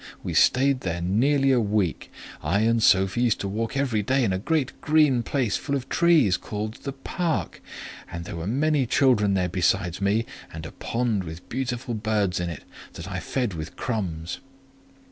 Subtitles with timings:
[0.23, 2.11] We stayed there nearly a week:
[2.41, 5.89] I and Sophie used to walk every day in a great green place full of
[5.89, 7.61] trees, called the Park;
[8.11, 12.49] and there were many children there besides me, and a pond with beautiful birds in
[12.49, 14.39] it, that I fed with crumbs."